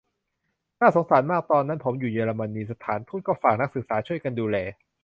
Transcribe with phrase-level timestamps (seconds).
[0.81, 4.57] น่าสงสารมาก: ตอนนั้นผมอยู่เยอรมนี สถานทูตก็ฝากนักศึกษาช่วยกันดูแล